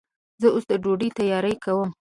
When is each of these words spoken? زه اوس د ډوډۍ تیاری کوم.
زه 0.41 0.47
اوس 0.53 0.65
د 0.69 0.71
ډوډۍ 0.83 1.09
تیاری 1.17 1.55
کوم. 1.63 1.89